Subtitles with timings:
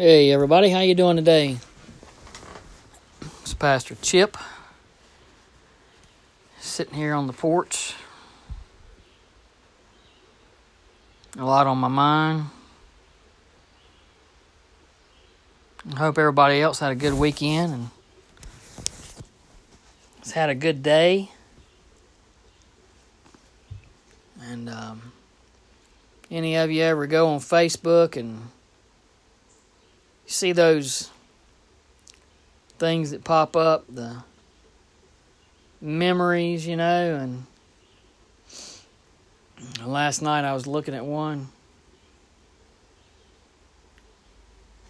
[0.00, 1.58] Hey everybody, how you doing today?
[3.42, 4.36] It's Pastor Chip
[6.60, 7.96] sitting here on the porch.
[11.36, 12.44] A lot on my mind.
[15.92, 17.90] I hope everybody else had a good weekend and
[20.20, 21.32] has had a good day.
[24.42, 25.10] And um,
[26.30, 28.42] any of you ever go on Facebook and
[30.28, 31.08] you see those
[32.78, 34.22] things that pop up, the
[35.80, 37.46] memories, you know, and
[39.86, 41.48] last night I was looking at one.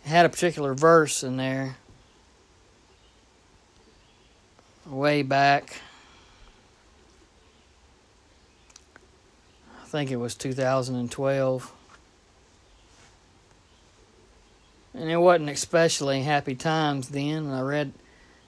[0.04, 1.76] It had a particular verse in there
[4.86, 5.80] way back.
[9.80, 11.72] I think it was 2012.
[14.94, 17.46] And it wasn't especially happy times then.
[17.46, 17.92] And I read,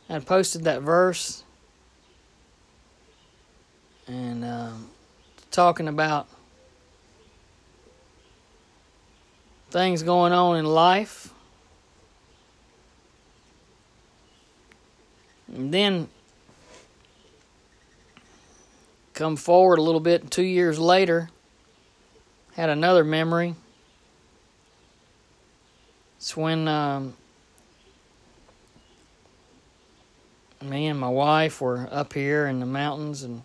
[0.08, 1.44] I posted that verse,
[4.06, 4.90] and um,
[5.50, 6.26] talking about
[9.70, 11.32] things going on in life.
[15.48, 16.08] And then
[19.14, 21.28] come forward a little bit, two years later,
[22.54, 23.54] had another memory.
[26.20, 27.16] It's when um,
[30.60, 33.42] me and my wife were up here in the mountains and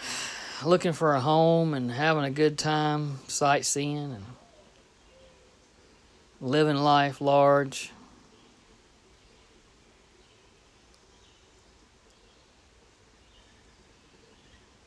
[0.64, 4.24] looking for a home and having a good time sightseeing and
[6.40, 7.92] living life large.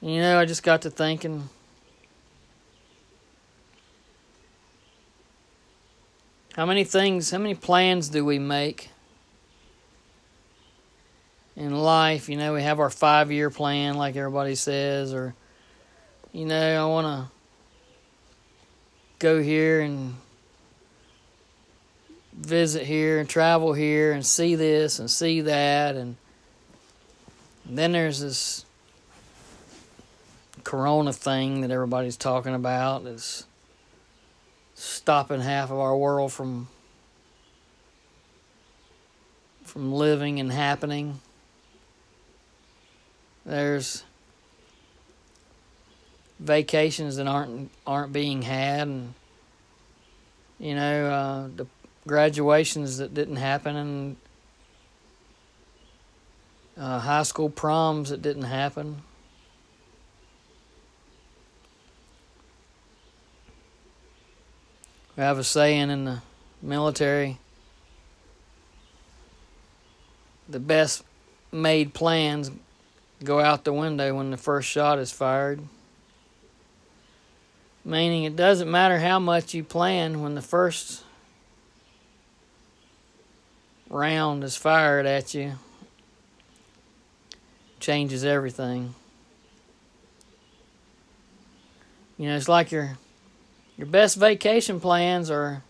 [0.02, 1.48] You know, I just got to thinking
[6.58, 8.90] How many things, how many plans do we make
[11.56, 12.30] in life?
[12.30, 15.36] You know, we have our five year plan, like everybody says, or,
[16.34, 17.32] you know, I want to
[19.20, 20.16] go here and
[22.34, 25.96] visit here and travel here and see this and see that.
[25.96, 26.16] And,
[27.68, 28.66] and then there's this
[30.64, 33.06] corona thing that everybody's talking about.
[33.06, 33.47] It's
[34.78, 36.68] stopping half of our world from
[39.64, 41.20] from living and happening.
[43.46, 44.04] There's
[46.40, 49.14] vacations that aren't aren't being had, and
[50.60, 51.66] you know uh, the
[52.06, 54.16] graduations that didn't happen, and
[56.78, 59.02] uh, high school proms that didn't happen.
[65.18, 66.22] We have a saying in the
[66.62, 67.40] military
[70.48, 71.04] the best
[71.52, 72.52] made plans
[73.24, 75.60] go out the window when the first shot is fired.
[77.84, 81.04] Meaning it doesn't matter how much you plan when the first
[83.90, 85.54] round is fired at you
[87.80, 88.94] changes everything.
[92.18, 92.98] You know, it's like you're
[93.78, 95.64] your best vacation plans are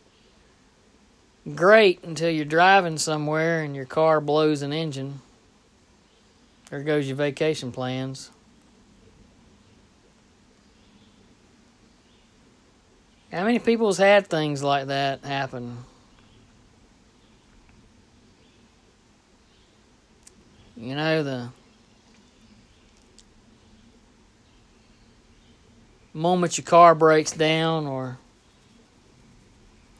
[1.56, 5.22] great until you're driving somewhere and your car blows an engine.
[6.69, 8.31] There goes your vacation plans.
[13.31, 15.78] How many people's had things like that happen?
[20.78, 21.50] You know, the
[26.17, 28.17] moment your car breaks down or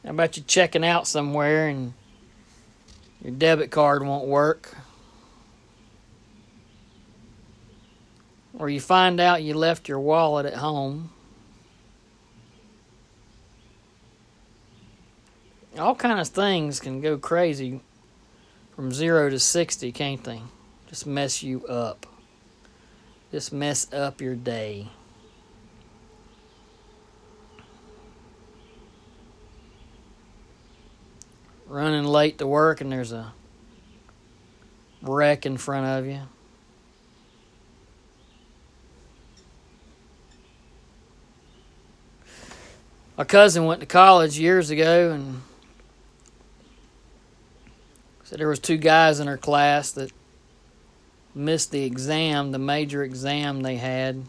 [0.04, 1.92] how about you checking out somewhere and
[3.22, 4.74] your debit card won't work?
[8.58, 11.10] Or you find out you left your wallet at home.
[15.78, 17.80] All kind of things can go crazy
[18.74, 20.42] from 0 to 60, can't they?
[20.88, 22.06] Just mess you up.
[23.30, 24.88] Just mess up your day.
[31.68, 33.32] Running late to work and there's a
[35.02, 36.20] wreck in front of you.
[43.16, 45.42] My cousin went to college years ago and
[48.22, 50.12] said there was two guys in her class that
[51.34, 54.22] missed the exam, the major exam they had.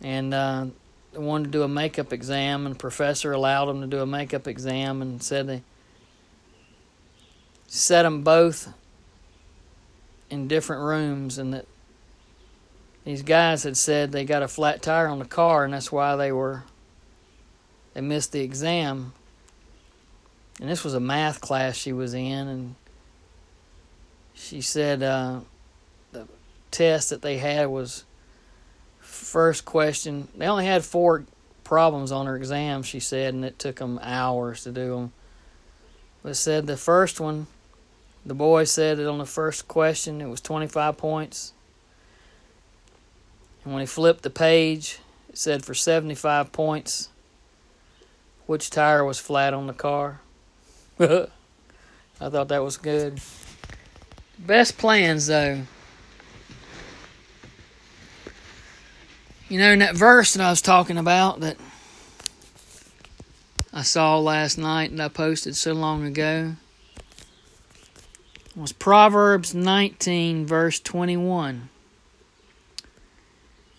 [0.00, 0.66] And uh,
[1.20, 4.48] wanted to do a makeup exam, and the professor allowed them to do a makeup
[4.48, 5.62] exam and said they
[7.66, 8.72] set them both
[10.30, 11.66] in different rooms, and that
[13.04, 16.16] these guys had said they got a flat tire on the car, and that's why
[16.16, 16.64] they were
[17.94, 19.12] they missed the exam.
[20.60, 22.74] And this was a math class she was in, and
[24.34, 25.40] she said uh,
[26.12, 26.26] the
[26.70, 28.04] test that they had was
[29.32, 30.28] first question.
[30.36, 31.24] They only had four
[31.64, 35.12] problems on her exam, she said, and it took them hours to do them.
[36.22, 37.46] But said the first one,
[38.26, 41.54] the boy said that on the first question it was 25 points.
[43.64, 44.98] And when he flipped the page,
[45.30, 47.08] it said for 75 points,
[48.46, 50.20] which tire was flat on the car.
[51.00, 51.26] I
[52.28, 53.18] thought that was good.
[54.38, 55.62] Best plans, though.
[59.52, 61.58] You know, in that verse that I was talking about that
[63.70, 66.54] I saw last night and I posted so long ago
[68.56, 71.68] was Proverbs 19, verse 21.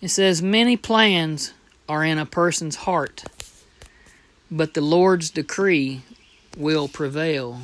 [0.00, 1.52] It says, Many plans
[1.88, 3.24] are in a person's heart,
[4.52, 6.02] but the Lord's decree
[6.56, 7.62] will prevail.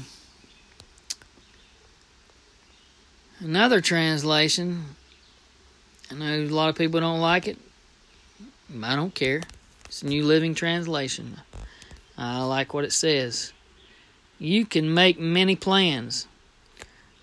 [3.38, 4.96] Another translation,
[6.10, 7.56] I know a lot of people don't like it,
[8.82, 9.42] I don't care.
[9.86, 11.36] It's a New Living Translation.
[12.16, 13.52] I like what it says.
[14.38, 16.28] You can make many plans,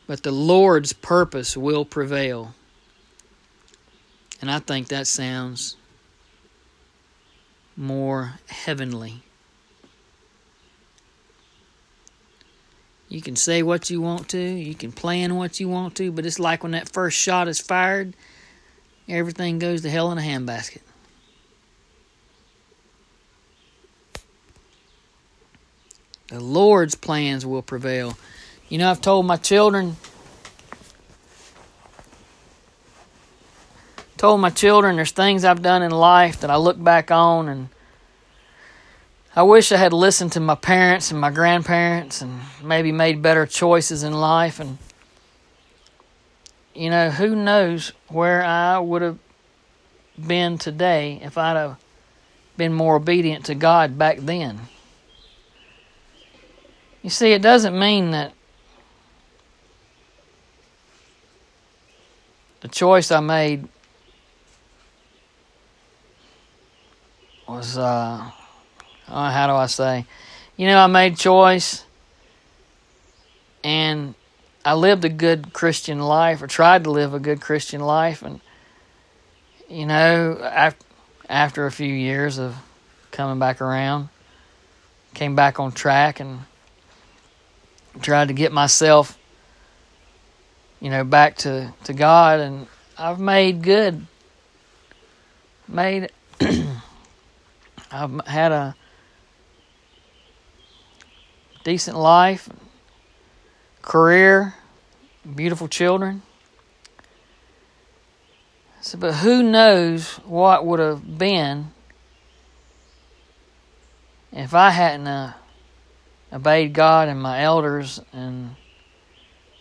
[0.05, 2.53] but the Lord's purpose will prevail.
[4.41, 5.77] And I think that sounds
[7.75, 9.23] more heavenly.
[13.07, 16.25] You can say what you want to, you can plan what you want to, but
[16.25, 18.15] it's like when that first shot is fired,
[19.07, 20.81] everything goes to hell in a handbasket.
[26.29, 28.17] The Lord's plans will prevail.
[28.67, 29.95] You know, I've told my children,
[34.17, 37.69] told my children there's things I've done in life that I look back on and
[39.35, 43.45] I wish I had listened to my parents and my grandparents and maybe made better
[43.45, 44.79] choices in life and
[46.73, 49.17] you know, who knows where I would have
[50.27, 51.77] been today if I'd have
[52.55, 54.59] been more obedient to God back then.
[57.03, 58.33] You see, it doesn't mean that
[62.61, 63.67] the choice I made
[67.47, 68.29] was, uh,
[69.07, 70.05] uh, how do I say?
[70.57, 71.85] You know, I made choice
[73.63, 74.15] and
[74.65, 78.21] I lived a good Christian life or tried to live a good Christian life.
[78.21, 78.41] And,
[79.69, 80.85] you know, after,
[81.29, 82.55] after a few years of
[83.11, 84.09] coming back around,
[85.13, 86.39] came back on track and
[88.01, 89.17] tried to get myself,
[90.79, 92.67] you know, back to, to God, and
[92.97, 94.05] I've made good.
[95.67, 96.11] Made,
[97.91, 98.75] I've had a
[101.63, 102.49] decent life,
[103.81, 104.55] career,
[105.35, 106.21] beautiful children.
[108.81, 111.71] So, but who knows what would have been
[114.31, 115.33] if I hadn't uh,
[116.31, 118.55] obeyed God and my elders and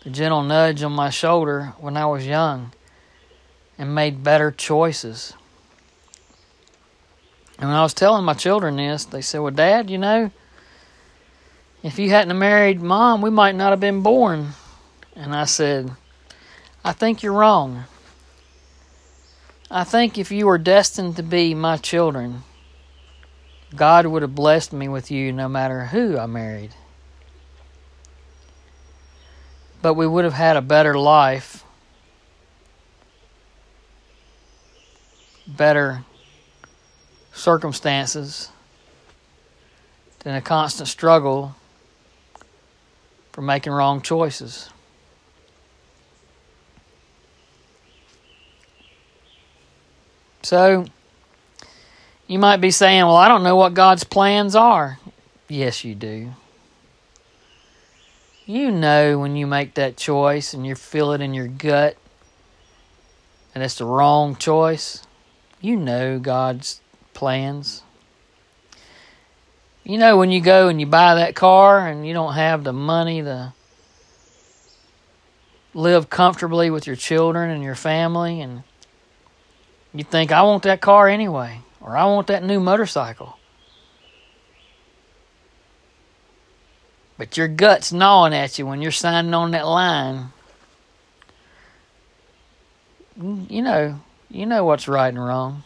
[0.03, 2.73] the gentle nudge on my shoulder when I was young
[3.79, 5.35] and made better choices.
[7.59, 10.31] And when I was telling my children this, they said, Well, Dad, you know,
[11.83, 14.51] if you hadn't married mom, we might not have been born.
[15.15, 15.93] And I said,
[16.85, 17.85] I think you're wrong.
[19.71, 22.43] I think if you were destined to be my children,
[23.75, 26.75] God would have blessed me with you no matter who I married.
[29.83, 31.65] But we would have had a better life,
[35.47, 36.05] better
[37.33, 38.51] circumstances
[40.21, 41.55] than a constant struggle
[43.33, 44.71] for making wrong choices.
[50.43, 50.87] So,
[52.26, 54.99] you might be saying, Well, I don't know what God's plans are.
[55.49, 56.33] Yes, you do.
[58.45, 61.97] You know when you make that choice and you feel it in your gut
[63.54, 65.02] and it's the wrong choice.
[65.61, 66.80] You know God's
[67.14, 67.83] plans.
[69.83, 72.73] You know when you go and you buy that car and you don't have the
[72.73, 73.54] money to
[75.75, 78.62] live comfortably with your children and your family and
[79.95, 83.38] you think I want that car anyway or I want that new motorcycle.
[87.16, 90.33] But your gut's gnawing at you when you're signing on that line.
[93.19, 95.62] You know, you know what's right and wrong.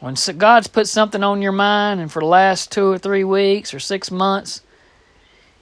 [0.00, 3.72] When God's put something on your mind, and for the last two or three weeks
[3.72, 4.60] or six months,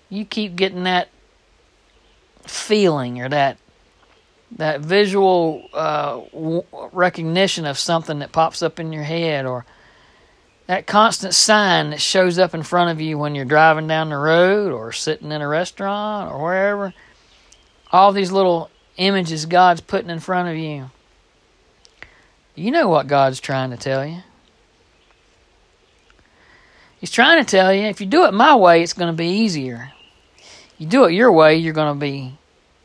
[0.08, 1.10] you keep getting that
[2.44, 3.58] feeling or that
[4.56, 6.20] that visual uh,
[6.92, 9.64] recognition of something that pops up in your head, or
[10.66, 14.16] that constant sign that shows up in front of you when you're driving down the
[14.16, 16.94] road or sitting in a restaurant or wherever.
[17.90, 20.90] All these little images God's putting in front of you.
[22.54, 24.22] You know what God's trying to tell you.
[27.00, 29.26] He's trying to tell you if you do it my way, it's going to be
[29.26, 29.92] easier.
[30.78, 32.38] You do it your way, you're going to be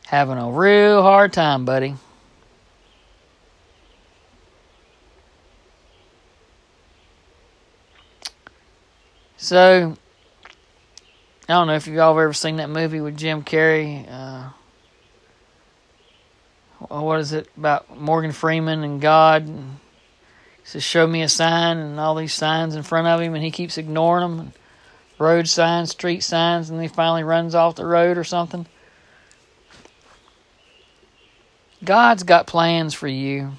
[0.08, 1.94] having a real hard time, buddy.
[9.36, 9.94] So,
[11.46, 14.10] I don't know if y'all have ever seen that movie with Jim Carrey.
[14.10, 14.48] Uh,
[16.88, 19.46] what is it about Morgan Freeman and God?
[19.46, 19.78] And
[20.64, 23.50] says, Show me a sign, and all these signs in front of him, and he
[23.50, 24.52] keeps ignoring them.
[25.18, 28.66] Road signs, street signs, and he finally runs off the road or something.
[31.84, 33.52] God's got plans for you,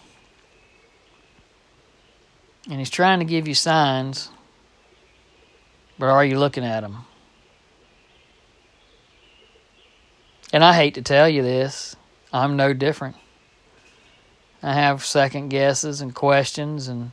[2.70, 4.30] and He's trying to give you signs,
[5.98, 7.06] but are you looking at them?
[10.52, 11.96] And I hate to tell you this,
[12.34, 13.16] I'm no different.
[14.62, 17.12] I have second guesses and questions and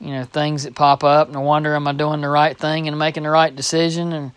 [0.00, 2.86] you know things that pop up and I wonder am I doing the right thing
[2.86, 4.32] and making the right decision and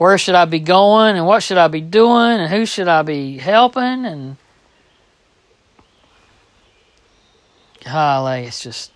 [0.00, 3.02] where should I be going and what should I be doing and who should I
[3.02, 4.38] be helping and
[7.84, 8.92] golly it's just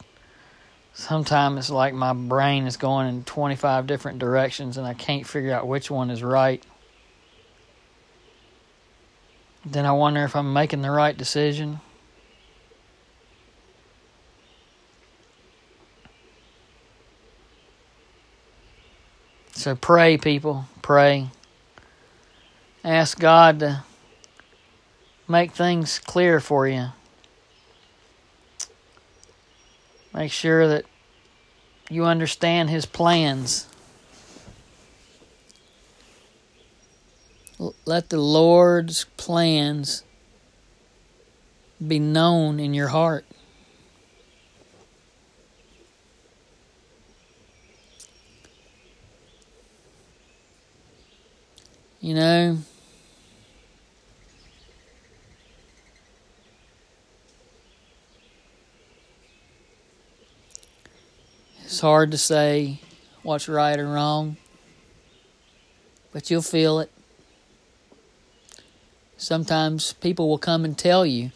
[0.94, 5.52] sometimes it's like my brain is going in 25 different directions and I can't figure
[5.52, 6.64] out which one is right
[9.62, 11.80] then I wonder if I'm making the right decision.
[19.52, 20.66] So pray, people.
[20.84, 21.30] Pray.
[22.84, 23.84] Ask God to
[25.26, 26.88] make things clear for you.
[30.12, 30.84] Make sure that
[31.88, 33.66] you understand His plans.
[37.86, 40.04] let the Lord's plans
[41.80, 43.24] be known in your heart.
[52.04, 52.58] You know,
[61.64, 62.80] it's hard to say
[63.22, 64.36] what's right or wrong,
[66.12, 66.92] but you'll feel it.
[69.16, 71.32] Sometimes people will come and tell you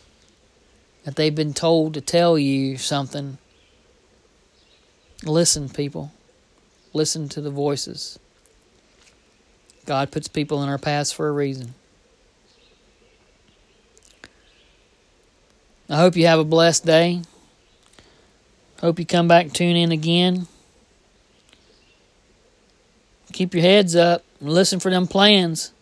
[1.05, 3.39] that they've been told to tell you something.
[5.25, 6.13] Listen, people.
[6.93, 8.19] Listen to the voices.
[9.89, 11.73] God puts people in our paths for a reason.
[15.89, 17.23] I hope you have a blessed day.
[18.83, 20.47] Hope you come back tune in again.
[23.33, 25.73] Keep your heads up and listen for them plans.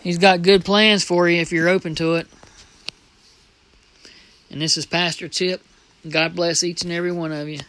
[0.00, 2.26] He's got good plans for you if you're open to it.
[4.50, 5.62] And this is Pastor Chip.
[6.10, 7.60] God bless each and every one of you.